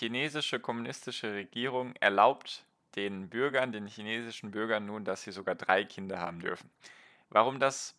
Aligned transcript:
Chinesische 0.00 0.58
kommunistische 0.60 1.34
Regierung 1.34 1.94
erlaubt 2.00 2.64
den 2.96 3.28
Bürgern, 3.28 3.70
den 3.70 3.86
chinesischen 3.86 4.50
Bürgern 4.50 4.86
nun, 4.86 5.04
dass 5.04 5.22
sie 5.22 5.30
sogar 5.30 5.54
drei 5.54 5.84
Kinder 5.84 6.18
haben 6.18 6.40
dürfen. 6.40 6.70
Warum 7.28 7.60
das 7.60 7.94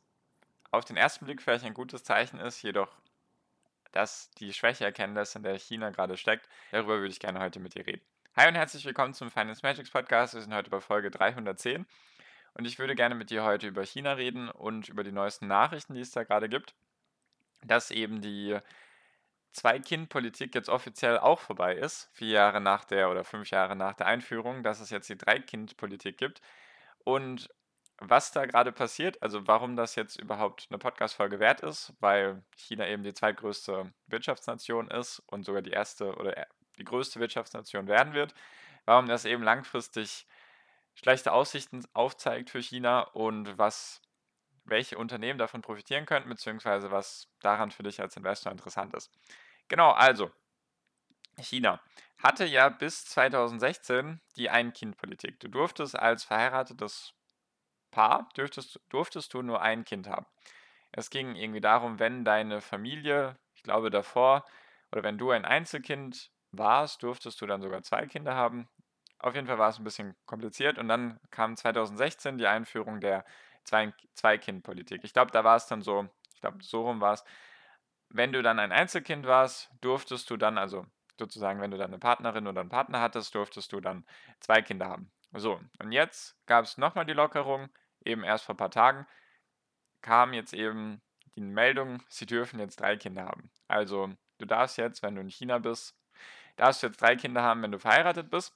auf 0.72 0.84
den 0.84 0.98
ersten 0.98 1.26
Blick 1.26 1.42
vielleicht 1.42 1.64
ein 1.64 1.76
gutes 1.76 2.04
Zeichen 2.04 2.40
ist, 2.40 2.62
jedoch 2.64 2.90
dass 3.92 4.32
die 4.32 4.54
Schwächeerkenntnis, 4.54 5.36
in 5.36 5.44
der 5.44 5.60
China 5.60 5.90
gerade 5.90 6.16
steckt, 6.18 6.48
darüber 6.72 7.00
würde 7.00 7.12
ich 7.12 7.20
gerne 7.20 7.40
heute 7.40 7.60
mit 7.60 7.76
dir 7.76 7.86
reden. 7.86 8.02
Hi 8.38 8.48
und 8.48 8.56
herzlich 8.56 8.86
willkommen 8.86 9.14
zum 9.14 9.30
Finance 9.30 9.60
Magics 9.64 9.92
Podcast. 9.92 10.34
Wir 10.34 10.42
sind 10.42 10.54
heute 10.54 10.70
bei 10.70 10.80
Folge 10.80 11.12
310 11.12 11.86
und 12.54 12.66
ich 12.66 12.80
würde 12.80 12.96
gerne 12.96 13.16
mit 13.16 13.30
dir 13.30 13.44
heute 13.44 13.68
über 13.68 13.84
China 13.86 14.14
reden 14.14 14.50
und 14.50 14.88
über 14.88 15.04
die 15.04 15.12
neuesten 15.12 15.48
Nachrichten, 15.48 15.94
die 15.94 16.02
es 16.02 16.12
da 16.12 16.24
gerade 16.24 16.48
gibt, 16.48 16.74
dass 17.66 17.92
eben 17.92 18.22
die 18.22 18.58
Zwei-Kind-Politik 19.52 20.56
jetzt 20.56 20.70
offiziell 20.70 21.20
auch 21.20 21.40
vorbei 21.40 21.76
ist, 21.76 22.10
vier 22.14 22.30
Jahre 22.30 22.62
nach 22.62 22.86
der 22.86 23.10
oder 23.10 23.24
fünf 23.24 23.50
Jahre 23.50 23.76
nach 23.76 23.94
der 23.94 24.08
Einführung, 24.08 24.64
dass 24.64 24.80
es 24.80 24.90
jetzt 24.90 25.10
die 25.10 25.18
Drei-Kind-Politik 25.18 26.18
gibt. 26.18 26.42
Und 27.04 27.50
was 27.98 28.32
da 28.32 28.46
gerade 28.46 28.72
passiert, 28.72 29.22
also 29.22 29.48
warum 29.48 29.76
das 29.76 29.96
jetzt 29.96 30.20
überhaupt 30.20 30.68
eine 30.70 30.80
Podcast-Folge 30.80 31.40
wert 31.40 31.62
ist, 31.62 31.94
weil 32.00 32.44
China 32.56 32.88
eben 32.88 33.04
die 33.04 33.14
zweitgrößte 33.14 33.94
Wirtschaftsnation 34.08 34.90
ist 34.90 35.22
und 35.28 35.46
sogar 35.46 35.62
die 35.62 35.72
erste 35.72 36.16
oder 36.16 36.48
die 36.78 36.84
größte 36.84 37.20
Wirtschaftsnation 37.20 37.88
werden 37.88 38.14
wird, 38.14 38.34
warum 38.86 39.08
das 39.08 39.26
eben 39.26 39.44
langfristig 39.44 40.26
schlechte 40.96 41.32
Aussichten 41.32 41.84
aufzeigt 41.94 42.50
für 42.50 42.62
China 42.62 43.02
und 43.02 43.58
was 43.58 44.02
welche 44.64 44.98
Unternehmen 44.98 45.40
davon 45.40 45.62
profitieren 45.62 46.06
könnten, 46.06 46.30
beziehungsweise 46.30 46.92
was 46.92 47.28
daran 47.42 47.72
für 47.72 47.84
dich 47.84 48.02
als 48.02 48.16
Investor 48.18 48.52
interessant 48.52 48.94
ist. 48.94 49.12
Genau, 49.68 49.92
also 49.92 50.32
China 51.38 51.82
hatte 52.18 52.46
ja 52.46 52.70
bis 52.70 53.06
2016 53.06 54.22
die 54.36 54.50
Ein-Kind-Politik. 54.50 55.40
Du 55.40 55.48
durftest 55.48 55.98
als 55.98 56.24
verheiratetes 56.24 57.14
Paar, 57.90 58.30
dürftest, 58.38 58.80
durftest 58.90 59.34
du 59.34 59.42
nur 59.42 59.62
ein 59.62 59.84
Kind 59.84 60.08
haben. 60.08 60.26
Es 60.92 61.10
ging 61.10 61.36
irgendwie 61.36 61.62
darum, 61.62 62.00
wenn 62.00 62.24
deine 62.24 62.62
Familie, 62.62 63.38
ich 63.56 63.64
glaube 63.64 63.90
davor, 63.90 64.46
oder 64.92 65.04
wenn 65.04 65.18
du 65.18 65.32
ein 65.32 65.46
Einzelkind 65.46 66.32
warst, 66.52 67.04
durftest 67.04 67.42
du 67.42 67.48
dann 67.48 67.62
sogar 67.62 67.82
zwei 67.84 68.06
Kinder 68.06 68.36
haben. 68.36 68.70
Auf 69.20 69.36
jeden 69.36 69.48
Fall 69.48 69.58
war 69.58 69.70
es 69.70 69.78
ein 69.78 69.84
bisschen 69.84 70.16
kompliziert 70.26 70.78
und 70.78 70.88
dann 70.88 71.20
kam 71.32 71.56
2016 71.56 72.38
die 72.38 72.48
Einführung 72.48 73.00
der 73.00 73.24
Zwei-Kind-Politik. 73.64 75.04
Ich 75.04 75.14
glaube, 75.14 75.32
da 75.32 75.44
war 75.44 75.56
es 75.56 75.68
dann 75.68 75.82
so, 75.82 76.08
ich 76.34 76.42
glaube, 76.42 76.64
so 76.64 76.84
rum 76.84 77.02
war 77.02 77.14
es. 77.14 77.24
Wenn 78.10 78.34
du 78.34 78.42
dann 78.42 78.60
ein 78.60 78.72
Einzelkind 78.72 79.26
warst, 79.26 79.70
durftest 79.82 80.30
du 80.30 80.38
dann, 80.38 80.58
also 80.58 80.86
sozusagen, 81.18 81.62
wenn 81.62 81.72
du 81.72 81.78
dann 81.78 81.92
eine 81.92 82.00
Partnerin 82.00 82.48
oder 82.48 82.62
einen 82.62 82.70
Partner 82.70 83.00
hattest, 83.00 83.36
durftest 83.36 83.72
du 83.72 83.80
dann 83.80 84.06
zwei 84.40 84.62
Kinder 84.62 84.88
haben. 84.88 85.12
So, 85.34 85.62
und 85.80 85.92
jetzt 85.92 86.36
gab 86.46 86.66
es 86.66 86.78
nochmal 86.78 87.06
die 87.06 87.14
Lockerung, 87.14 87.70
eben 88.04 88.24
erst 88.24 88.46
vor 88.46 88.56
ein 88.56 88.58
paar 88.58 88.72
Tagen, 88.72 89.08
kam 90.02 90.34
jetzt 90.34 90.54
eben 90.54 91.02
die 91.36 91.42
Meldung, 91.42 92.04
sie 92.10 92.26
dürfen 92.26 92.60
jetzt 92.60 92.80
drei 92.80 92.98
Kinder 92.98 93.26
haben. 93.26 93.50
Also, 93.68 94.10
du 94.40 94.46
darfst 94.46 94.78
jetzt, 94.78 95.04
wenn 95.04 95.16
du 95.16 95.22
in 95.22 95.30
China 95.30 95.60
bist, 95.60 95.96
darfst 96.58 96.84
du 96.84 96.88
jetzt 96.88 97.02
drei 97.02 97.16
Kinder 97.16 97.44
haben, 97.44 97.62
wenn 97.62 97.72
du 97.72 97.80
verheiratet 97.80 98.30
bist. 98.30 98.54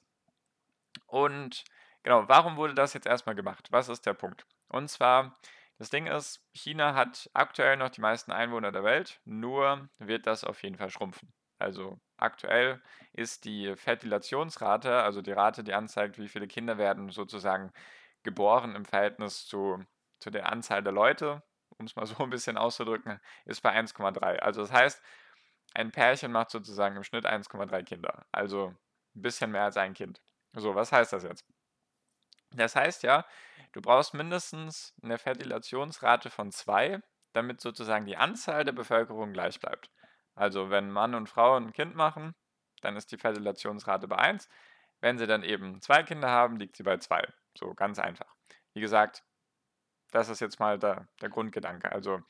Und 1.06 1.64
genau, 2.02 2.28
warum 2.28 2.56
wurde 2.56 2.74
das 2.74 2.92
jetzt 2.92 3.06
erstmal 3.06 3.34
gemacht? 3.34 3.68
Was 3.70 3.88
ist 3.88 4.04
der 4.04 4.14
Punkt? 4.14 4.46
Und 4.68 4.88
zwar, 4.88 5.38
das 5.78 5.90
Ding 5.90 6.06
ist, 6.06 6.44
China 6.52 6.94
hat 6.94 7.30
aktuell 7.34 7.76
noch 7.76 7.90
die 7.90 8.00
meisten 8.00 8.32
Einwohner 8.32 8.72
der 8.72 8.84
Welt, 8.84 9.20
nur 9.24 9.88
wird 9.98 10.26
das 10.26 10.44
auf 10.44 10.62
jeden 10.62 10.76
Fall 10.76 10.90
schrumpfen. 10.90 11.32
Also 11.58 11.98
aktuell 12.16 12.82
ist 13.12 13.44
die 13.44 13.74
Fertilationsrate, 13.76 15.02
also 15.02 15.22
die 15.22 15.32
Rate, 15.32 15.64
die 15.64 15.74
anzeigt, 15.74 16.18
wie 16.18 16.28
viele 16.28 16.46
Kinder 16.48 16.78
werden 16.78 17.10
sozusagen 17.10 17.72
geboren 18.22 18.74
im 18.74 18.84
Verhältnis 18.84 19.46
zu, 19.46 19.82
zu 20.18 20.30
der 20.30 20.50
Anzahl 20.52 20.82
der 20.82 20.92
Leute, 20.92 21.42
um 21.78 21.86
es 21.86 21.96
mal 21.96 22.06
so 22.06 22.22
ein 22.22 22.30
bisschen 22.30 22.58
auszudrücken, 22.58 23.20
ist 23.46 23.62
bei 23.62 23.72
1,3. 23.78 24.38
Also 24.40 24.60
das 24.62 24.72
heißt, 24.72 25.02
ein 25.74 25.92
Pärchen 25.92 26.32
macht 26.32 26.50
sozusagen 26.50 26.96
im 26.96 27.04
Schnitt 27.04 27.26
1,3 27.26 27.82
Kinder. 27.84 28.26
Also 28.32 28.74
ein 29.14 29.22
bisschen 29.22 29.50
mehr 29.50 29.64
als 29.64 29.76
ein 29.76 29.94
Kind. 29.94 30.20
So, 30.54 30.74
was 30.74 30.92
heißt 30.92 31.12
das 31.12 31.22
jetzt? 31.22 31.44
Das 32.52 32.76
heißt 32.76 33.02
ja, 33.02 33.26
du 33.72 33.80
brauchst 33.80 34.14
mindestens 34.14 34.94
eine 35.02 35.18
Fertilationsrate 35.18 36.30
von 36.30 36.52
2, 36.52 37.00
damit 37.32 37.60
sozusagen 37.60 38.06
die 38.06 38.16
Anzahl 38.16 38.64
der 38.64 38.72
Bevölkerung 38.72 39.32
gleich 39.32 39.60
bleibt. 39.60 39.90
Also 40.34 40.70
wenn 40.70 40.90
Mann 40.90 41.14
und 41.14 41.28
Frau 41.28 41.56
ein 41.56 41.72
Kind 41.72 41.94
machen, 41.94 42.34
dann 42.82 42.96
ist 42.96 43.10
die 43.10 43.18
Fertilationsrate 43.18 44.06
bei 44.06 44.16
1. 44.16 44.48
Wenn 45.00 45.18
sie 45.18 45.26
dann 45.26 45.42
eben 45.42 45.80
zwei 45.80 46.02
Kinder 46.02 46.28
haben, 46.28 46.56
liegt 46.56 46.76
sie 46.76 46.82
bei 46.82 46.96
2. 46.98 47.26
So 47.56 47.74
ganz 47.74 47.98
einfach. 47.98 48.34
Wie 48.72 48.80
gesagt, 48.80 49.24
das 50.12 50.28
ist 50.28 50.40
jetzt 50.40 50.60
mal 50.60 50.78
der, 50.78 51.08
der 51.20 51.28
Grundgedanke. 51.28 51.90
Also 51.92 52.20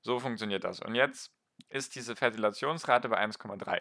so 0.00 0.18
funktioniert 0.18 0.64
das. 0.64 0.80
Und 0.80 0.94
jetzt 0.94 1.32
ist 1.68 1.94
diese 1.94 2.16
Fertilationsrate 2.16 3.08
bei 3.08 3.18
1,3. 3.18 3.80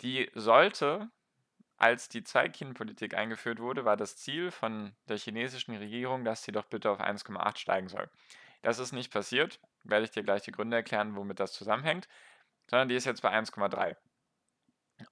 Die 0.00 0.30
sollte 0.34 1.10
als 1.78 2.08
die 2.08 2.24
Zwei-Kind-Politik 2.24 3.14
eingeführt 3.14 3.60
wurde, 3.60 3.84
war 3.84 3.96
das 3.96 4.16
Ziel 4.16 4.50
von 4.50 4.92
der 5.08 5.16
chinesischen 5.16 5.76
Regierung, 5.76 6.24
dass 6.24 6.42
sie 6.42 6.52
doch 6.52 6.66
bitte 6.66 6.90
auf 6.90 7.00
1,8 7.00 7.56
steigen 7.56 7.88
soll. 7.88 8.10
Das 8.62 8.78
ist 8.78 8.92
nicht 8.92 9.12
passiert, 9.12 9.60
werde 9.84 10.04
ich 10.04 10.10
dir 10.10 10.24
gleich 10.24 10.42
die 10.42 10.50
Gründe 10.50 10.76
erklären, 10.76 11.14
womit 11.14 11.38
das 11.38 11.52
zusammenhängt, 11.52 12.08
sondern 12.68 12.88
die 12.88 12.96
ist 12.96 13.04
jetzt 13.04 13.22
bei 13.22 13.30
1,3. 13.30 13.96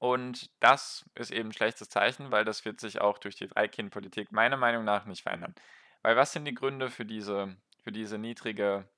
Und 0.00 0.50
das 0.60 1.08
ist 1.14 1.30
eben 1.30 1.50
ein 1.50 1.52
schlechtes 1.52 1.88
Zeichen, 1.88 2.32
weil 2.32 2.44
das 2.44 2.64
wird 2.64 2.80
sich 2.80 3.00
auch 3.00 3.18
durch 3.18 3.36
die 3.36 3.46
Drei-Kind-Politik 3.46 4.32
meiner 4.32 4.56
Meinung 4.56 4.84
nach 4.84 5.06
nicht 5.06 5.22
verändern. 5.22 5.54
Weil 6.02 6.16
was 6.16 6.32
sind 6.32 6.44
die 6.44 6.54
Gründe 6.54 6.90
für 6.90 7.04
diese, 7.04 7.56
für 7.82 7.92
diese 7.92 8.18
niedrige 8.18 8.88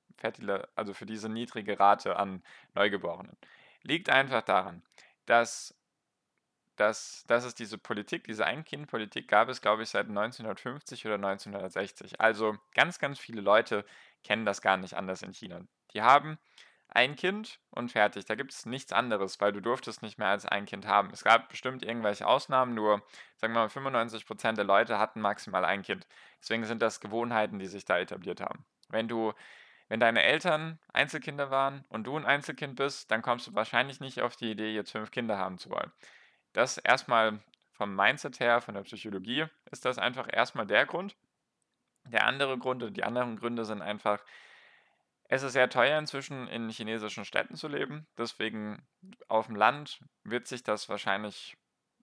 also 0.75 0.93
für 0.93 1.05
diese 1.05 1.29
niedrige 1.29 1.79
Rate 1.79 2.17
an 2.17 2.43
Neugeborenen? 2.73 3.37
Liegt 3.83 4.09
einfach 4.09 4.41
daran, 4.41 4.83
dass 5.25 5.78
dass, 6.79 7.23
dass 7.27 7.43
es 7.43 7.55
diese 7.55 7.77
Politik, 7.77 8.23
diese 8.23 8.45
Ein-Kind-Politik 8.45 9.27
gab 9.27 9.49
es, 9.49 9.61
glaube 9.61 9.83
ich, 9.83 9.89
seit 9.89 10.07
1950 10.07 11.05
oder 11.05 11.15
1960. 11.15 12.21
Also 12.21 12.55
ganz, 12.73 12.99
ganz 12.99 13.19
viele 13.19 13.41
Leute 13.41 13.85
kennen 14.23 14.45
das 14.45 14.61
gar 14.61 14.77
nicht 14.77 14.93
anders 14.93 15.21
in 15.21 15.33
China. 15.33 15.61
Die 15.93 16.01
haben 16.01 16.37
ein 16.87 17.15
Kind 17.15 17.59
und 17.69 17.91
fertig. 17.91 18.25
Da 18.25 18.35
gibt 18.35 18.53
es 18.53 18.65
nichts 18.65 18.93
anderes, 18.93 19.39
weil 19.41 19.51
du 19.51 19.61
durftest 19.61 20.01
nicht 20.01 20.17
mehr 20.17 20.29
als 20.29 20.45
ein 20.45 20.65
Kind 20.65 20.87
haben. 20.87 21.09
Es 21.11 21.23
gab 21.23 21.49
bestimmt 21.49 21.83
irgendwelche 21.83 22.25
Ausnahmen, 22.25 22.73
nur 22.73 23.03
sagen 23.35 23.53
wir 23.53 23.59
mal 23.59 23.67
95% 23.67 24.53
der 24.53 24.63
Leute 24.63 24.97
hatten 24.97 25.21
maximal 25.21 25.65
ein 25.65 25.83
Kind. 25.83 26.07
Deswegen 26.41 26.65
sind 26.65 26.81
das 26.81 26.99
Gewohnheiten, 26.99 27.59
die 27.59 27.67
sich 27.67 27.85
da 27.85 27.99
etabliert 27.99 28.41
haben. 28.41 28.65
Wenn 28.87 29.07
du 29.07 29.33
wenn 29.89 29.99
deine 29.99 30.21
Eltern 30.21 30.77
Einzelkinder 30.93 31.49
waren 31.49 31.83
und 31.89 32.05
du 32.05 32.15
ein 32.15 32.25
Einzelkind 32.25 32.75
bist, 32.75 33.09
dann 33.09 33.23
kommst 33.23 33.47
du 33.47 33.55
wahrscheinlich 33.55 33.99
nicht 33.99 34.21
auf 34.21 34.35
die 34.35 34.51
Idee, 34.51 34.71
jetzt 34.71 34.91
fünf 34.91 35.09
Kinder 35.09 35.37
haben 35.39 35.57
zu 35.57 35.71
wollen. 35.71 35.91
Das 36.53 36.77
erstmal 36.77 37.39
vom 37.71 37.95
Mindset 37.95 38.39
her, 38.39 38.61
von 38.61 38.75
der 38.75 38.81
Psychologie, 38.81 39.45
ist 39.71 39.85
das 39.85 39.97
einfach 39.97 40.27
erstmal 40.31 40.67
der 40.67 40.85
Grund. 40.85 41.15
Der 42.05 42.25
andere 42.25 42.57
Grund 42.57 42.83
und 42.83 42.97
die 42.97 43.03
anderen 43.03 43.37
Gründe 43.37 43.65
sind 43.65 43.81
einfach, 43.81 44.23
es 45.29 45.43
ist 45.43 45.53
sehr 45.53 45.69
teuer 45.69 45.97
inzwischen 45.97 46.47
in 46.47 46.69
chinesischen 46.69 47.23
Städten 47.23 47.55
zu 47.55 47.67
leben. 47.67 48.07
Deswegen 48.17 48.85
auf 49.27 49.45
dem 49.45 49.55
Land 49.55 49.99
wird 50.23 50.47
sich 50.47 50.63
das 50.63 50.89
wahrscheinlich 50.89 51.55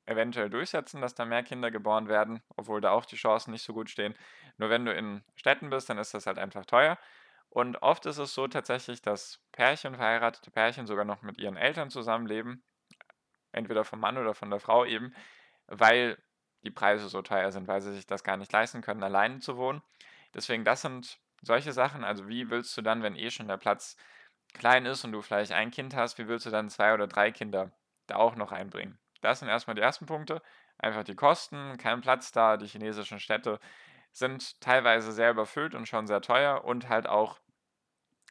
eventuell 0.07 0.49
durchsetzen, 0.49 1.01
dass 1.01 1.15
da 1.15 1.25
mehr 1.25 1.43
Kinder 1.43 1.71
geboren 1.73 2.09
werden, 2.09 2.41
obwohl 2.57 2.81
da 2.81 2.93
auch 2.93 3.05
die 3.05 3.17
Chancen 3.17 3.51
nicht 3.51 3.65
so 3.65 3.75
gut 3.75 3.91
stehen. 3.91 4.15
Nur 4.57 4.71
wenn 4.71 4.85
du 4.85 4.95
in 4.95 5.25
Städten 5.35 5.71
bist, 5.71 5.91
dann 5.91 5.99
ist 5.99 6.15
das 6.15 6.27
halt 6.27 6.39
einfach 6.39 6.65
teuer. 6.65 6.97
Und 7.51 7.83
oft 7.83 8.07
ist 8.07 8.19
es 8.19 8.33
so 8.33 8.47
tatsächlich, 8.47 9.03
dass 9.03 9.41
Pärchen, 9.51 9.97
verheiratete 9.97 10.51
Pärchen 10.51 10.87
sogar 10.87 11.05
noch 11.05 11.23
mit 11.23 11.39
ihren 11.39 11.57
Eltern 11.57 11.91
zusammenleben 11.91 12.63
entweder 13.57 13.85
vom 13.85 14.01
Mann 14.01 14.19
oder 14.19 14.35
von 14.35 14.51
der 14.51 14.61
Frau 14.61 14.85
eben, 14.85 15.15
weil 15.67 16.19
die 16.63 16.71
Preise 16.71 17.09
so 17.09 17.23
teuer 17.23 17.51
sind, 17.53 17.69
weil 17.69 17.81
sie 17.81 17.95
sich 17.95 18.07
das 18.07 18.25
gar 18.25 18.37
nicht 18.37 18.53
leisten 18.53 18.83
können, 18.83 19.03
alleine 19.03 19.41
zu 19.41 19.57
wohnen. 19.57 19.83
Deswegen, 20.35 20.65
das 20.65 20.83
sind 20.83 21.19
solche 21.43 21.73
Sachen. 21.73 22.05
Also, 22.05 22.29
wie 22.29 22.51
willst 22.51 22.77
du 22.77 22.83
dann, 22.83 23.03
wenn 23.03 23.17
eh 23.17 23.31
schon 23.31 23.49
der 23.49 23.57
Platz 23.57 23.97
klein 24.55 24.87
ist 24.87 25.05
und 25.05 25.13
du 25.13 25.23
vielleicht 25.23 25.53
ein 25.53 25.71
Kind 25.71 25.95
hast, 25.95 26.19
wie 26.19 26.29
willst 26.29 26.47
du 26.47 26.51
dann 26.51 26.71
zwei 26.71 26.95
oder 26.95 27.07
drei 27.07 27.31
Kinder 27.31 27.73
da 28.07 28.17
auch 28.17 28.37
noch 28.37 28.53
einbringen? 28.53 28.99
Das 29.23 29.41
sind 29.41 29.49
erstmal 29.49 29.75
die 29.75 29.83
ersten 29.83 30.07
Punkte. 30.07 30.43
Einfach 30.79 31.05
die 31.05 31.15
Kosten, 31.15 31.79
kein 31.79 32.01
Platz 32.01 32.33
da, 32.33 32.57
die 32.57 32.67
chinesischen 32.67 33.19
Städte 33.19 33.59
sind 34.13 34.61
teilweise 34.61 35.13
sehr 35.13 35.31
überfüllt 35.31 35.75
und 35.75 35.89
schon 35.89 36.07
sehr 36.07 36.21
teuer 36.21 36.65
und 36.65 36.89
halt 36.89 37.07
auch 37.07 37.39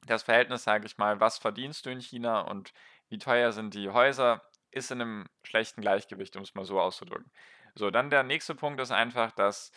das 0.05 0.23
Verhältnis, 0.23 0.63
sage 0.63 0.85
ich 0.85 0.97
mal, 0.97 1.19
was 1.19 1.37
verdienst 1.37 1.85
du 1.85 1.89
in 1.89 2.01
China 2.01 2.41
und 2.41 2.73
wie 3.09 3.17
teuer 3.17 3.51
sind 3.51 3.73
die 3.73 3.89
Häuser, 3.89 4.41
ist 4.75 4.91
in 4.91 5.01
einem 5.01 5.25
schlechten 5.43 5.81
Gleichgewicht, 5.81 6.35
um 6.35 6.43
es 6.43 6.53
mal 6.53 6.65
so 6.65 6.79
auszudrücken. 6.79 7.31
So, 7.75 7.89
dann 7.89 8.09
der 8.09 8.23
nächste 8.23 8.55
Punkt 8.55 8.79
ist 8.79 8.91
einfach, 8.91 9.31
dass 9.31 9.71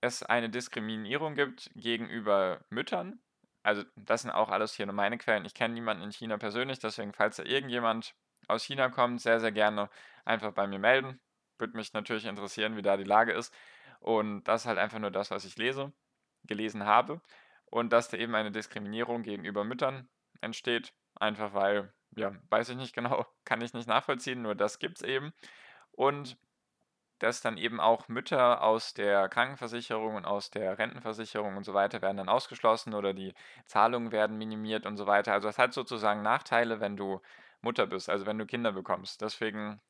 es 0.00 0.22
eine 0.22 0.50
Diskriminierung 0.50 1.34
gibt 1.34 1.70
gegenüber 1.74 2.64
Müttern. 2.70 3.20
Also 3.62 3.82
das 3.96 4.22
sind 4.22 4.30
auch 4.30 4.50
alles 4.50 4.74
hier 4.74 4.86
nur 4.86 4.94
meine 4.94 5.16
Quellen. 5.16 5.46
Ich 5.46 5.54
kenne 5.54 5.74
niemanden 5.74 6.02
in 6.02 6.12
China 6.12 6.36
persönlich, 6.36 6.78
deswegen 6.78 7.14
falls 7.14 7.36
da 7.36 7.44
irgendjemand 7.44 8.14
aus 8.46 8.64
China 8.64 8.90
kommt, 8.90 9.22
sehr, 9.22 9.40
sehr 9.40 9.52
gerne 9.52 9.88
einfach 10.26 10.52
bei 10.52 10.66
mir 10.66 10.78
melden. 10.78 11.20
Würde 11.58 11.76
mich 11.76 11.94
natürlich 11.94 12.26
interessieren, 12.26 12.76
wie 12.76 12.82
da 12.82 12.98
die 12.98 13.04
Lage 13.04 13.32
ist. 13.32 13.54
Und 14.00 14.44
das 14.44 14.62
ist 14.62 14.66
halt 14.66 14.78
einfach 14.78 14.98
nur 14.98 15.10
das, 15.10 15.30
was 15.30 15.46
ich 15.46 15.56
lese, 15.56 15.92
gelesen 16.44 16.84
habe. 16.84 17.22
Und 17.66 17.90
dass 17.92 18.08
da 18.10 18.18
eben 18.18 18.34
eine 18.34 18.52
Diskriminierung 18.52 19.22
gegenüber 19.22 19.64
Müttern 19.64 20.08
entsteht. 20.42 20.92
Einfach 21.14 21.54
weil, 21.54 21.94
ja, 22.16 22.32
weiß 22.50 22.70
ich 22.70 22.76
nicht 22.76 22.94
genau, 22.94 23.26
kann 23.44 23.60
ich 23.60 23.74
nicht 23.74 23.88
nachvollziehen, 23.88 24.42
nur 24.42 24.54
das 24.54 24.78
gibt 24.78 24.98
es 24.98 25.02
eben. 25.02 25.32
Und 25.92 26.36
dass 27.20 27.40
dann 27.40 27.56
eben 27.56 27.80
auch 27.80 28.08
Mütter 28.08 28.62
aus 28.62 28.92
der 28.92 29.28
Krankenversicherung 29.28 30.16
und 30.16 30.24
aus 30.26 30.50
der 30.50 30.78
Rentenversicherung 30.78 31.56
und 31.56 31.64
so 31.64 31.72
weiter 31.72 32.02
werden 32.02 32.18
dann 32.18 32.28
ausgeschlossen 32.28 32.92
oder 32.92 33.14
die 33.14 33.34
Zahlungen 33.66 34.12
werden 34.12 34.36
minimiert 34.36 34.84
und 34.84 34.96
so 34.96 35.06
weiter. 35.06 35.32
Also 35.32 35.48
es 35.48 35.58
hat 35.58 35.72
sozusagen 35.72 36.22
Nachteile, 36.22 36.80
wenn 36.80 36.96
du 36.96 37.20
Mutter 37.62 37.86
bist, 37.86 38.10
also 38.10 38.26
wenn 38.26 38.38
du 38.38 38.46
Kinder 38.46 38.72
bekommst. 38.72 39.22
Deswegen 39.22 39.80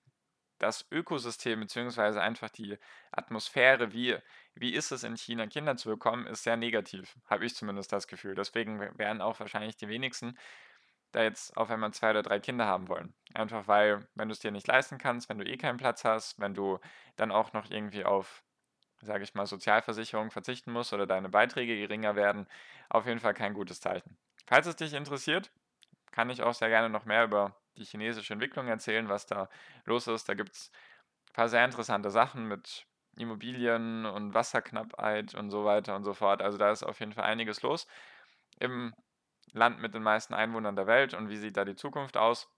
das 0.59 0.87
Ökosystem 0.91 1.61
beziehungsweise 1.61 2.23
einfach 2.23 2.49
die 2.51 2.79
Atmosphäre, 3.11 3.93
wie, 3.93 4.17
wie 4.55 4.73
ist 4.73 4.93
es 4.93 5.03
in 5.03 5.17
China, 5.17 5.47
Kinder 5.47 5.77
zu 5.77 5.89
bekommen, 5.91 6.27
ist 6.27 6.45
sehr 6.45 6.57
negativ, 6.57 7.17
habe 7.27 7.45
ich 7.45 7.55
zumindest 7.55 7.93
das 7.93 8.07
Gefühl. 8.07 8.35
Deswegen 8.35 8.81
werden 8.99 9.21
auch 9.21 9.41
wahrscheinlich 9.41 9.77
die 9.77 9.89
wenigsten 9.89 10.39
da 11.15 11.23
jetzt 11.23 11.57
auf 11.57 11.71
einmal 11.71 11.93
zwei 11.93 12.11
oder 12.11 12.23
drei 12.23 12.41
Kinder 12.41 12.67
haben 12.67 12.89
wollen. 12.89 13.15
Einfach 13.35 13.67
weil, 13.69 14.07
wenn 14.15 14.29
du 14.29 14.33
es 14.33 14.41
dir 14.41 14.51
nicht 14.51 14.67
leisten 14.67 14.99
kannst, 14.99 15.29
wenn 15.29 15.39
du 15.39 15.45
eh 15.45 15.57
keinen 15.57 15.79
Platz 15.79 16.05
hast, 16.05 16.39
wenn 16.41 16.55
du 16.55 16.79
dann 17.17 17.31
auch 17.31 17.53
noch 17.53 17.71
irgendwie 17.71 18.05
auf, 18.05 18.43
sage 19.01 19.25
ich 19.25 19.35
mal, 19.35 19.47
Sozialversicherung 19.47 20.31
verzichten 20.31 20.73
musst 20.73 20.93
oder 20.93 21.07
deine 21.07 21.29
Beiträge 21.29 21.77
geringer 21.77 22.17
werden, 22.17 22.47
auf 22.89 23.07
jeden 23.07 23.21
Fall 23.21 23.35
kein 23.35 23.55
gutes 23.55 23.81
Zeichen. 23.81 24.17
Falls 24.47 24.67
es 24.67 24.77
dich 24.77 24.93
interessiert, 24.93 25.51
kann 26.11 26.31
ich 26.31 26.43
auch 26.43 26.55
sehr 26.55 26.69
gerne 26.69 26.91
noch 26.91 27.05
mehr 27.05 27.25
über 27.25 27.57
die 27.77 27.85
chinesische 27.85 28.33
Entwicklung 28.33 28.69
erzählen, 28.69 29.09
was 29.09 29.27
da 29.27 29.49
los 29.85 30.07
ist. 30.07 30.29
Da 30.29 30.35
gibt 30.35 30.53
es 30.53 30.71
ein 31.31 31.33
paar 31.33 31.49
sehr 31.49 31.65
interessante 31.65 32.11
Sachen 32.11 32.47
mit 32.47 32.87
Immobilien 33.17 34.07
und 34.07 34.35
Wasserknappheit 34.35 35.35
und 35.35 35.51
so 35.51 35.65
weiter 35.65 35.97
und 35.97 36.05
so 36.05 36.15
fort. 36.15 36.43
Also 36.43 36.59
da 36.59 36.71
ist 36.71 36.83
auf 36.83 37.01
jeden 37.01 37.13
Fall 37.13 37.25
einiges 37.25 37.63
los 37.63 37.87
im 38.59 38.95
Land 39.53 39.81
mit 39.81 39.95
den 39.95 40.03
meisten 40.03 40.35
Einwohnern 40.35 40.77
der 40.77 40.87
Welt 40.87 41.15
und 41.15 41.29
wie 41.29 41.37
sieht 41.37 41.57
da 41.57 41.65
die 41.65 41.77
Zukunft 41.77 42.17
aus. 42.17 42.49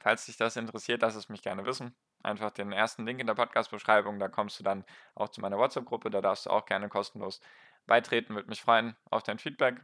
Falls 0.00 0.26
dich 0.26 0.36
das 0.36 0.56
interessiert, 0.56 1.02
lass 1.02 1.14
es 1.14 1.28
mich 1.28 1.42
gerne 1.42 1.64
wissen. 1.66 1.94
Einfach 2.22 2.50
den 2.50 2.72
ersten 2.72 3.04
Link 3.04 3.20
in 3.20 3.26
der 3.26 3.34
Podcast-Beschreibung, 3.34 4.18
da 4.18 4.28
kommst 4.28 4.58
du 4.58 4.64
dann 4.64 4.84
auch 5.14 5.28
zu 5.28 5.40
meiner 5.40 5.58
WhatsApp-Gruppe, 5.58 6.10
da 6.10 6.20
darfst 6.20 6.46
du 6.46 6.50
auch 6.50 6.66
gerne 6.66 6.88
kostenlos 6.88 7.40
beitreten, 7.86 8.34
würde 8.34 8.48
mich 8.48 8.62
freuen 8.62 8.96
auf 9.10 9.22
dein 9.22 9.38
Feedback. 9.38 9.80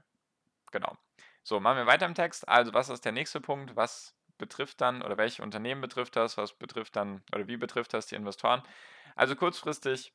Genau. 0.70 0.96
So, 1.42 1.60
machen 1.60 1.78
wir 1.78 1.86
weiter 1.86 2.06
im 2.06 2.14
Text. 2.14 2.48
Also, 2.48 2.74
was 2.74 2.88
ist 2.88 3.04
der 3.04 3.12
nächste 3.12 3.40
Punkt? 3.40 3.74
Was 3.74 4.14
betrifft 4.38 4.80
dann 4.80 5.02
oder 5.02 5.16
welche 5.16 5.42
Unternehmen 5.42 5.80
betrifft 5.80 6.16
das? 6.16 6.36
Was 6.36 6.52
betrifft 6.52 6.96
dann 6.96 7.22
oder 7.34 7.48
wie 7.48 7.56
betrifft 7.56 7.92
das 7.92 8.06
die 8.06 8.14
Investoren? 8.14 8.62
Also 9.16 9.34
kurzfristig 9.34 10.12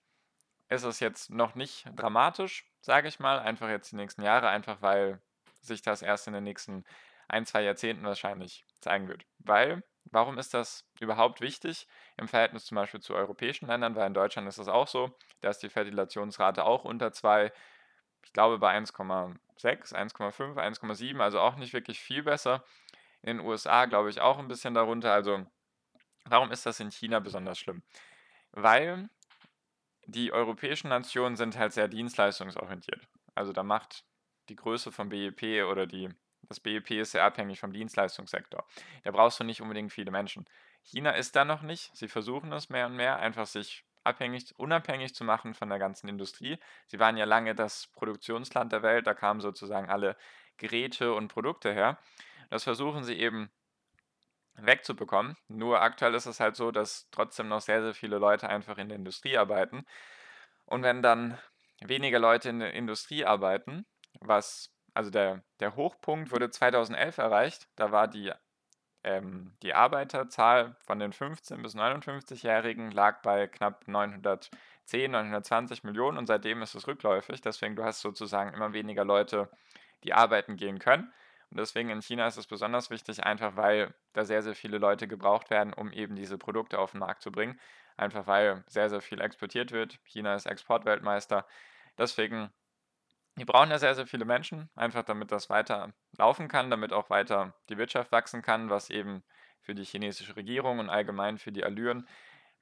ist 0.70 0.84
es 0.84 1.00
jetzt 1.00 1.30
noch 1.30 1.56
nicht 1.56 1.86
dramatisch, 1.96 2.66
sage 2.82 3.08
ich 3.08 3.20
mal, 3.20 3.40
einfach 3.40 3.70
jetzt 3.70 3.92
die 3.92 3.98
nächsten 3.98 4.22
Jahre, 4.24 4.48
einfach 4.48 4.82
weil 4.82 5.22
sich 5.66 5.82
das 5.82 6.02
erst 6.02 6.28
in 6.28 6.34
den 6.34 6.44
nächsten 6.44 6.84
ein, 7.28 7.46
zwei 7.46 7.64
Jahrzehnten 7.64 8.06
wahrscheinlich 8.06 8.66
zeigen 8.82 9.08
wird. 9.08 9.26
Weil, 9.40 9.84
warum 10.06 10.38
ist 10.38 10.54
das 10.54 10.86
überhaupt 11.00 11.42
wichtig 11.42 11.88
im 12.18 12.28
Verhältnis 12.28 12.66
zum 12.66 12.76
Beispiel 12.76 13.00
zu 13.00 13.16
europäischen 13.16 13.68
Ländern? 13.68 13.96
Weil 13.96 14.08
in 14.08 14.14
Deutschland 14.14 14.48
ist 14.48 14.58
es 14.58 14.68
auch 14.68 14.88
so, 14.88 15.16
dass 15.42 15.60
die 15.60 15.70
Fertilationsrate 15.70 16.64
auch 16.64 16.86
unter 16.86 17.12
2, 17.12 17.52
ich 18.26 18.34
glaube 18.34 18.60
bei 18.60 18.78
1,6, 18.78 19.38
1,5, 19.60 20.56
1,7, 20.58 21.20
also 21.22 21.40
auch 21.40 21.56
nicht 21.56 21.74
wirklich 21.74 22.00
viel 22.00 22.24
besser. 22.24 22.64
In 23.22 23.38
den 23.38 23.46
USA 23.46 23.86
glaube 23.86 24.10
ich 24.10 24.22
auch 24.22 24.38
ein 24.38 24.48
bisschen 24.48 24.74
darunter. 24.74 25.14
Also 25.14 25.46
warum 26.26 26.52
ist 26.52 26.66
das 26.66 26.80
in 26.80 26.92
China 26.92 27.20
besonders 27.20 27.58
schlimm? 27.58 27.84
Weil 28.52 29.10
die 30.06 30.34
europäischen 30.34 30.90
Nationen 30.90 31.38
sind 31.38 31.58
halt 31.58 31.74
sehr 31.74 31.88
dienstleistungsorientiert. 31.88 33.08
Also 33.36 33.54
da 33.54 33.64
macht 33.64 34.04
die 34.50 34.56
Größe 34.56 34.92
vom 34.92 35.10
BIP 35.10 35.64
oder 35.70 35.86
die, 35.86 36.10
das 36.44 36.60
BIP 36.60 36.92
ist 36.92 37.12
sehr 37.12 37.24
abhängig 37.24 37.60
vom 37.60 37.74
Dienstleistungssektor. 37.74 38.66
Da 39.04 39.12
brauchst 39.12 39.40
du 39.40 39.44
nicht 39.44 39.62
unbedingt 39.62 39.92
viele 39.92 40.12
Menschen. 40.12 40.46
China 40.84 41.12
ist 41.12 41.36
da 41.36 41.46
noch 41.46 41.62
nicht. 41.62 41.96
Sie 41.96 42.08
versuchen 42.08 42.52
es 42.52 42.70
mehr 42.70 42.88
und 42.88 42.96
mehr, 42.96 43.18
einfach 43.18 43.48
sich 43.48 43.86
abhängig, 44.04 44.54
unabhängig 44.58 45.16
zu 45.16 45.24
machen 45.24 45.54
von 45.54 45.70
der 45.70 45.80
ganzen 45.80 46.08
Industrie. 46.10 46.60
Sie 46.88 47.00
waren 47.00 47.18
ja 47.18 47.26
lange 47.26 47.56
das 47.56 47.88
Produktionsland 47.94 48.72
der 48.72 48.84
Welt, 48.84 49.08
da 49.08 49.14
kamen 49.14 49.40
sozusagen 49.40 49.90
alle 49.90 50.18
Geräte 50.58 51.14
und 51.14 51.30
Produkte 51.30 51.74
her. 51.74 51.98
Das 52.50 52.64
versuchen 52.64 53.04
sie 53.04 53.18
eben 53.18 53.50
wegzubekommen. 54.56 55.36
Nur 55.48 55.82
aktuell 55.82 56.14
ist 56.14 56.26
es 56.26 56.40
halt 56.40 56.56
so, 56.56 56.72
dass 56.72 57.10
trotzdem 57.12 57.48
noch 57.48 57.62
sehr, 57.62 57.82
sehr 57.82 57.94
viele 57.94 58.18
Leute 58.18 58.50
einfach 58.50 58.78
in 58.78 58.90
der 58.90 58.98
Industrie 58.98 59.38
arbeiten. 59.38 59.86
Und 60.66 60.84
wenn 60.84 61.02
dann 61.02 61.40
weniger 61.82 62.20
Leute 62.20 62.50
in 62.50 62.60
der 62.60 62.74
Industrie 62.74 63.26
arbeiten, 63.26 63.86
was, 64.20 64.74
also 64.94 65.10
der, 65.10 65.44
der 65.60 65.76
Hochpunkt 65.76 66.32
wurde 66.32 66.50
2011 66.50 67.18
erreicht. 67.18 67.68
Da 67.76 67.92
war 67.92 68.08
die, 68.08 68.32
ähm, 69.04 69.54
die 69.62 69.74
Arbeiterzahl 69.74 70.76
von 70.86 71.00
den 71.00 71.14
15- 71.14 71.62
bis 71.62 71.76
59-Jährigen 71.76 72.92
lag 72.92 73.22
bei 73.22 73.48
knapp 73.48 73.88
910, 73.88 75.12
920 75.12 75.84
Millionen 75.84 76.18
und 76.18 76.28
seitdem 76.28 76.62
ist 76.62 76.76
es 76.76 76.88
rückläufig. 76.88 77.42
Deswegen, 77.42 77.76
du 77.76 77.84
hast 77.84 78.02
sozusagen 78.02 78.54
immer 78.54 78.74
weniger 78.74 79.06
Leute, 79.06 79.50
die 80.04 80.14
arbeiten 80.14 80.56
gehen 80.58 80.80
können. 80.80 81.12
Und 81.54 81.60
deswegen 81.60 81.90
in 81.90 82.02
China 82.02 82.26
ist 82.26 82.38
es 82.38 82.48
besonders 82.48 82.90
wichtig, 82.90 83.24
einfach 83.24 83.56
weil 83.56 83.94
da 84.14 84.26
sehr, 84.26 84.42
sehr 84.42 84.56
viele 84.56 84.80
Leute 84.80 85.08
gebraucht 85.08 85.52
werden, 85.52 85.72
um 85.72 85.92
eben 85.92 86.16
diese 86.16 86.38
Produkte 86.40 86.80
auf 86.80 86.92
den 86.92 87.00
Markt 87.00 87.22
zu 87.22 87.32
bringen. 87.32 87.60
Einfach 87.96 88.26
weil 88.26 88.64
sehr, 88.68 88.90
sehr 88.90 89.02
viel 89.02 89.22
exportiert 89.22 89.72
wird. 89.72 90.00
China 90.06 90.34
ist 90.34 90.48
Exportweltmeister. 90.48 91.46
Deswegen 91.98 92.52
die 93.36 93.46
brauchen 93.46 93.72
ja 93.72 93.80
sehr, 93.80 93.96
sehr 93.96 94.08
viele 94.08 94.26
Menschen, 94.26 94.70
einfach 94.76 95.04
damit 95.04 95.32
das 95.32 95.50
weiter 95.50 95.94
laufen 96.18 96.48
kann, 96.48 96.70
damit 96.70 96.94
auch 96.94 97.10
weiter 97.10 97.54
die 97.70 97.78
Wirtschaft 97.78 98.12
wachsen 98.12 98.42
kann, 98.42 98.70
was 98.70 98.90
eben 98.90 99.24
für 99.62 99.74
die 99.74 99.86
chinesische 99.86 100.36
Regierung 100.36 100.80
und 100.80 100.90
allgemein 100.90 101.38
für 101.38 101.52
die 101.52 101.64
Allüren 101.64 102.08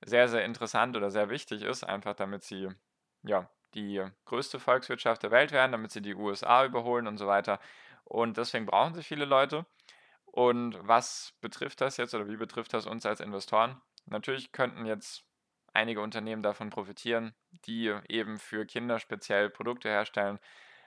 sehr, 0.04 0.28
sehr 0.28 0.46
interessant 0.46 0.96
oder 0.96 1.12
sehr 1.12 1.30
wichtig 1.30 1.64
ist, 1.64 1.84
einfach 1.84 2.16
damit 2.16 2.44
sie 2.44 2.70
ja, 3.24 3.50
die 3.74 4.04
größte 4.26 4.60
Volkswirtschaft 4.60 5.24
der 5.24 5.32
Welt 5.32 5.52
werden, 5.52 5.72
damit 5.72 5.92
sie 5.92 6.02
die 6.02 6.16
USA 6.16 6.66
überholen 6.66 7.08
und 7.08 7.18
so 7.18 7.28
weiter. 7.28 7.60
Und 8.04 8.38
deswegen 8.38 8.66
brauchen 8.66 8.94
sie 8.94 9.04
viele 9.04 9.26
Leute. 9.26 9.66
Und 10.26 10.78
was 10.88 11.34
betrifft 11.42 11.82
das 11.82 11.98
jetzt 11.98 12.14
oder 12.16 12.28
wie 12.28 12.38
betrifft 12.38 12.74
das 12.74 12.86
uns 12.86 13.06
als 13.06 13.20
Investoren? 13.20 13.82
Natürlich 14.06 14.52
könnten 14.52 14.86
jetzt 14.86 15.24
einige 15.74 16.02
Unternehmen 16.02 16.44
davon 16.44 16.70
profitieren, 16.70 17.34
die 17.66 17.96
eben 18.08 18.40
für 18.40 18.66
Kinder 18.66 19.00
speziell 19.00 19.50
Produkte 19.50 19.90
herstellen, 19.90 20.40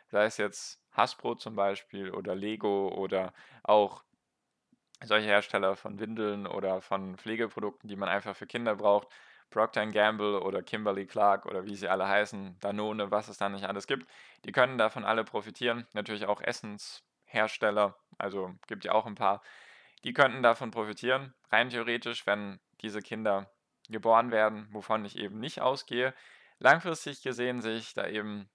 sei 0.09 0.25
es 0.25 0.37
jetzt 0.37 0.81
Hasbro 0.93 1.35
zum 1.35 1.57
Beispiel 1.57 2.11
oder 2.11 2.35
Lego 2.35 2.89
oder 2.89 3.33
auch 3.63 4.05
solche 5.03 5.27
Hersteller 5.27 5.77
von 5.77 5.99
Windeln 5.99 6.47
oder 6.47 6.81
von 6.81 7.17
Pflegeprodukten, 7.17 7.89
die 7.89 7.97
man 7.97 8.09
einfach 8.09 8.37
für 8.37 8.47
Kinder 8.47 8.77
braucht. 8.77 9.09
Procter 9.51 9.87
Gamble 9.87 10.41
oder 10.41 10.63
Kimberly 10.63 11.07
Clark 11.07 11.47
oder 11.47 11.65
wie 11.65 11.77
sie 11.77 11.89
alle 11.89 12.09
heißen, 12.09 12.57
Danone, 12.61 13.11
was 13.11 13.29
es 13.29 13.39
da 13.39 13.49
nicht 13.49 13.65
alles 13.67 13.87
gibt, 13.87 14.09
die 14.45 14.53
können 14.53 14.79
davon 14.79 15.05
alle 15.05 15.23
profitieren. 15.23 15.87
Natürlich 15.93 16.27
auch 16.27 16.41
Essenshersteller, 16.41 17.97
also 18.19 18.53
gibt 18.67 18.85
ja 18.85 18.93
auch 18.93 19.07
ein 19.07 19.15
paar, 19.15 19.43
die 20.03 20.13
könnten 20.13 20.43
davon 20.43 20.71
profitieren. 20.71 21.35
Rein 21.51 21.71
theoretisch, 21.71 22.27
wenn 22.27 22.59
diese 22.81 23.01
Kinder 23.01 23.49
geboren 23.89 24.31
werden, 24.31 24.69
wovon 24.71 25.05
ich 25.05 25.17
eben 25.17 25.41
nicht 25.41 25.61
ausgehe. 25.61 26.15
Langfristig 26.59 27.23
gesehen 27.23 27.61
sehe 27.61 27.77
ich 27.77 27.95
da 27.95 28.07
eben 28.07 28.49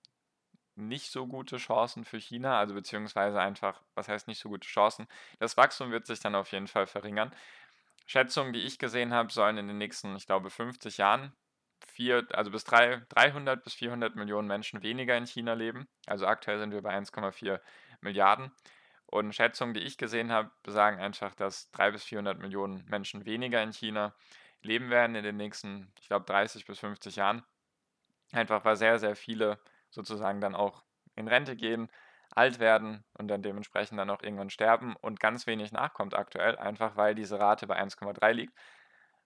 nicht 0.76 1.12
so 1.12 1.28
gute 1.28 1.58
Chancen 1.58 2.06
für 2.06 2.20
China, 2.20 2.58
also 2.58 2.74
beziehungsweise 2.74 3.40
einfach, 3.40 3.82
was 3.96 4.08
heißt 4.08 4.28
nicht 4.28 4.40
so 4.40 4.50
gute 4.50 4.68
Chancen? 4.68 5.08
Das 5.40 5.58
Wachstum 5.58 5.92
wird 5.92 6.06
sich 6.06 6.20
dann 6.20 6.36
auf 6.36 6.52
jeden 6.52 6.68
Fall 6.68 6.88
verringern. 6.88 7.36
Schätzungen, 8.06 8.54
die 8.54 8.62
ich 8.62 8.80
gesehen 8.80 9.14
habe, 9.14 9.32
sollen 9.32 9.58
in 9.58 9.68
den 9.68 9.78
nächsten, 9.78 10.16
ich 10.16 10.26
glaube, 10.26 10.50
50 10.50 10.98
Jahren 10.98 11.34
vier, 11.86 12.28
also 12.34 12.52
bis 12.52 12.64
drei, 12.64 13.02
300 13.10 13.64
bis 13.64 13.74
400 13.74 14.16
Millionen 14.16 14.48
Menschen 14.48 14.82
weniger 14.82 15.18
in 15.18 15.26
China 15.26 15.54
leben. 15.54 15.88
Also 16.08 16.26
aktuell 16.26 16.60
sind 16.60 16.72
wir 16.72 16.82
bei 16.82 16.98
1,4 16.98 17.60
Milliarden. 18.02 18.52
Und 19.06 19.34
Schätzungen, 19.34 19.74
die 19.74 19.82
ich 19.82 19.98
gesehen 19.98 20.32
habe, 20.32 20.52
sagen 20.68 21.00
einfach, 21.00 21.34
dass 21.36 21.72
300 21.72 21.94
bis 21.94 22.04
400 22.06 22.40
Millionen 22.40 22.86
Menschen 22.86 23.26
weniger 23.26 23.62
in 23.62 23.74
China 23.74 24.16
leben 24.62 24.90
werden 24.90 25.16
in 25.16 25.24
den 25.24 25.38
nächsten, 25.38 25.92
ich 26.00 26.08
glaube, 26.08 26.26
30 26.26 26.66
bis 26.66 26.80
50 26.80 27.16
Jahren. 27.16 27.44
Einfach 28.32 28.64
weil 28.66 28.76
sehr, 28.76 29.00
sehr 29.00 29.16
viele 29.16 29.60
sozusagen 29.90 30.42
dann 30.42 30.56
auch 30.56 30.84
in 31.16 31.28
Rente 31.28 31.56
gehen, 31.56 31.90
alt 32.32 32.60
werden 32.60 33.04
und 33.18 33.28
dann 33.28 33.42
dementsprechend 33.42 34.00
dann 34.00 34.10
auch 34.10 34.22
irgendwann 34.22 34.50
sterben 34.50 34.96
und 34.98 35.20
ganz 35.20 35.48
wenig 35.48 35.72
nachkommt 35.72 36.14
aktuell, 36.14 36.58
einfach 36.58 36.96
weil 36.96 37.16
diese 37.16 37.40
Rate 37.40 37.66
bei 37.68 37.82
1,3 37.82 38.32
liegt. 38.34 38.54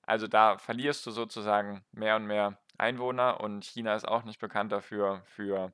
Also 0.04 0.28
da 0.28 0.58
verlierst 0.58 1.06
du 1.06 1.12
sozusagen 1.12 1.84
mehr 1.92 2.16
und 2.16 2.26
mehr 2.26 2.58
Einwohner 2.78 3.42
und 3.42 3.66
China 3.66 3.96
ist 3.96 4.08
auch 4.08 4.24
nicht 4.24 4.40
bekannt 4.40 4.72
dafür, 4.72 5.22
für, 5.26 5.74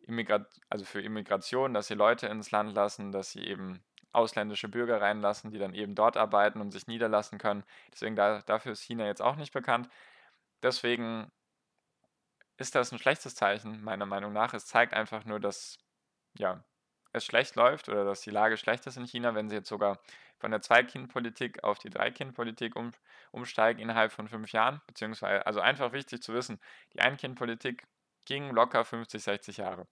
Immigrat 0.00 0.46
also 0.68 0.84
für 0.84 1.02
Immigration, 1.02 1.74
dass 1.74 1.86
sie 1.86 1.94
Leute 1.94 2.26
ins 2.26 2.50
Land 2.50 2.74
lassen, 2.74 3.12
dass 3.12 3.32
sie 3.32 3.44
eben 3.44 3.82
ausländische 4.12 4.68
Bürger 4.68 5.00
reinlassen, 5.00 5.50
die 5.50 5.58
dann 5.58 5.74
eben 5.74 5.94
dort 5.94 6.16
arbeiten 6.16 6.60
und 6.60 6.70
sich 6.72 6.86
niederlassen 6.86 7.38
können. 7.38 7.64
Deswegen 7.92 8.16
da, 8.16 8.40
dafür 8.42 8.72
ist 8.72 8.82
China 8.82 9.06
jetzt 9.06 9.22
auch 9.22 9.36
nicht 9.36 9.52
bekannt. 9.52 9.88
Deswegen 10.62 11.30
ist 12.56 12.74
das 12.74 12.92
ein 12.92 12.98
schlechtes 12.98 13.34
Zeichen, 13.34 13.82
meiner 13.82 14.06
Meinung 14.06 14.32
nach. 14.32 14.54
Es 14.54 14.66
zeigt 14.66 14.94
einfach 14.94 15.24
nur, 15.24 15.40
dass 15.40 15.78
ja, 16.38 16.64
es 17.12 17.24
schlecht 17.24 17.56
läuft 17.56 17.88
oder 17.88 18.04
dass 18.04 18.20
die 18.20 18.30
Lage 18.30 18.56
schlecht 18.56 18.86
ist 18.86 18.96
in 18.96 19.06
China, 19.06 19.34
wenn 19.34 19.48
sie 19.48 19.56
jetzt 19.56 19.68
sogar 19.68 20.00
von 20.38 20.50
der 20.50 20.60
Zwei-Kind-Politik 20.62 21.64
auf 21.64 21.78
die 21.78 21.90
Drei-Kind-Politik 21.90 22.76
um, 22.76 22.92
umsteigen 23.32 23.80
innerhalb 23.80 24.12
von 24.12 24.28
fünf 24.28 24.52
Jahren. 24.52 24.80
Beziehungsweise, 24.86 25.46
also 25.46 25.60
einfach 25.60 25.92
wichtig 25.92 26.22
zu 26.22 26.34
wissen, 26.34 26.60
die 26.94 27.00
Ein-Kind-Politik 27.00 27.86
ging 28.24 28.50
locker 28.50 28.84
50, 28.84 29.22
60 29.22 29.56
Jahre. 29.58 29.86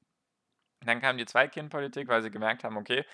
Dann 0.85 1.00
kam 1.00 1.16
die 1.18 1.26
Zwei-Kind-Politik, 1.26 2.08
weil 2.08 2.23
sie 2.23 2.30
gemerkt 2.30 2.64
haben, 2.64 2.76
okay, 2.76 3.04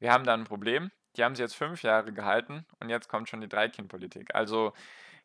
wir 0.00 0.12
haben 0.12 0.24
da 0.24 0.34
ein 0.34 0.44
Problem. 0.44 0.90
Die 1.16 1.24
haben 1.24 1.36
sie 1.36 1.42
jetzt 1.42 1.56
fünf 1.56 1.82
Jahre 1.82 2.12
gehalten 2.12 2.66
und 2.80 2.88
jetzt 2.88 3.08
kommt 3.08 3.28
schon 3.28 3.40
die 3.40 3.48
Drei-Kind-Politik. 3.48 4.34
Also 4.34 4.72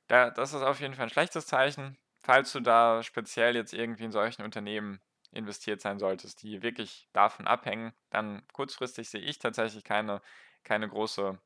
da, 0.08 0.30
das 0.30 0.54
ist 0.54 0.62
auf 0.62 0.80
jeden 0.80 0.94
Fall 0.94 1.06
ein 1.06 1.12
schlechtes 1.12 1.48
Zeichen. 1.48 1.98
Falls 2.22 2.52
du 2.52 2.60
da 2.60 3.04
speziell 3.04 3.56
jetzt 3.56 3.74
irgendwie 3.74 4.06
in 4.06 4.12
solchen 4.12 4.44
Unternehmen 4.44 5.00
investiert 5.32 5.82
sein 5.82 6.00
solltest, 6.00 6.42
die 6.44 6.62
wirklich 6.62 7.08
davon 7.14 7.48
abhängen, 7.48 7.94
dann 8.10 8.42
kurzfristig 8.54 9.10
sehe 9.10 9.22
ich 9.22 9.38
tatsächlich 9.40 9.84
keine, 9.84 10.22
keine 10.64 10.88
große, 10.88 11.38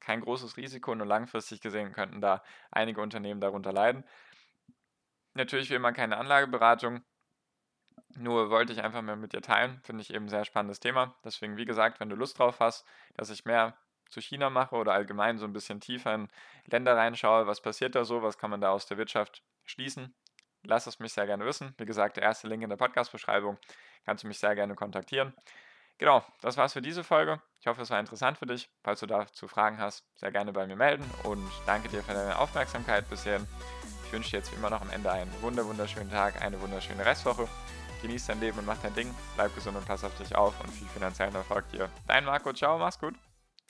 kein 0.00 0.20
großes 0.20 0.56
Risiko, 0.56 0.94
nur 0.94 1.06
langfristig 1.06 1.60
gesehen 1.60 1.92
könnten 1.92 2.20
da 2.20 2.42
einige 2.70 3.00
Unternehmen 3.00 3.40
darunter 3.40 3.72
leiden. 3.72 4.04
Natürlich 5.34 5.70
will 5.70 5.78
man 5.78 5.94
keine 5.94 6.18
Anlageberatung, 6.18 7.02
nur 8.16 8.50
wollte 8.50 8.72
ich 8.72 8.82
einfach 8.82 9.02
mal 9.02 9.16
mit 9.16 9.32
dir 9.32 9.42
teilen. 9.42 9.80
Finde 9.84 10.02
ich 10.02 10.12
eben 10.12 10.26
ein 10.26 10.30
sehr 10.30 10.44
spannendes 10.44 10.80
Thema. 10.80 11.14
Deswegen, 11.24 11.56
wie 11.56 11.64
gesagt, 11.64 12.00
wenn 12.00 12.08
du 12.08 12.16
Lust 12.16 12.38
drauf 12.38 12.60
hast, 12.60 12.86
dass 13.14 13.30
ich 13.30 13.44
mehr 13.44 13.76
zu 14.10 14.20
China 14.20 14.50
mache 14.50 14.74
oder 14.74 14.92
allgemein 14.92 15.38
so 15.38 15.44
ein 15.44 15.52
bisschen 15.52 15.80
tiefer 15.80 16.14
in 16.14 16.28
Länder 16.66 16.96
reinschaue, 16.96 17.46
was 17.46 17.60
passiert 17.60 17.94
da 17.94 18.04
so, 18.04 18.22
was 18.22 18.38
kann 18.38 18.50
man 18.50 18.60
da 18.60 18.70
aus 18.70 18.86
der 18.86 18.98
Wirtschaft 18.98 19.42
schließen, 19.64 20.14
lass 20.62 20.86
es 20.86 20.98
mich 20.98 21.12
sehr 21.12 21.26
gerne 21.26 21.46
wissen. 21.46 21.74
Wie 21.78 21.86
gesagt, 21.86 22.16
der 22.16 22.24
erste 22.24 22.48
Link 22.48 22.62
in 22.62 22.70
der 22.70 22.76
Podcast-Beschreibung. 22.76 23.58
Kannst 24.04 24.24
du 24.24 24.28
mich 24.28 24.38
sehr 24.38 24.54
gerne 24.54 24.74
kontaktieren. 24.74 25.34
Genau, 25.98 26.24
das 26.40 26.56
war's 26.56 26.72
für 26.72 26.80
diese 26.80 27.04
Folge. 27.04 27.42
Ich 27.60 27.66
hoffe, 27.66 27.82
es 27.82 27.90
war 27.90 28.00
interessant 28.00 28.38
für 28.38 28.46
dich. 28.46 28.70
Falls 28.82 29.00
du 29.00 29.06
dazu 29.06 29.48
Fragen 29.48 29.78
hast, 29.78 30.04
sehr 30.16 30.32
gerne 30.32 30.52
bei 30.52 30.66
mir 30.66 30.76
melden 30.76 31.04
und 31.24 31.46
danke 31.66 31.88
dir 31.88 32.02
für 32.02 32.14
deine 32.14 32.38
Aufmerksamkeit 32.38 33.08
bisher. 33.10 33.40
Ich 34.06 34.12
wünsche 34.12 34.30
dir 34.30 34.38
jetzt 34.38 34.50
wie 34.50 34.56
immer 34.56 34.70
noch 34.70 34.80
am 34.80 34.90
Ende 34.90 35.12
einen 35.12 35.30
wunderschönen 35.42 36.10
Tag, 36.10 36.40
eine 36.42 36.60
wunderschöne 36.60 37.04
Restwoche. 37.04 37.46
Genieß 38.02 38.26
dein 38.26 38.40
Leben 38.40 38.58
und 38.58 38.66
mach 38.66 38.78
dein 38.78 38.94
Ding. 38.94 39.14
Bleib 39.36 39.54
gesund 39.54 39.76
und 39.76 39.86
pass 39.86 40.04
auf 40.04 40.14
dich 40.16 40.34
auf 40.34 40.58
und 40.60 40.70
viel 40.72 40.88
finanziellen 40.88 41.34
Erfolg 41.34 41.68
dir. 41.70 41.88
Dein 42.06 42.24
Marco, 42.24 42.52
ciao, 42.52 42.78
mach's 42.78 42.98
gut. 42.98 43.14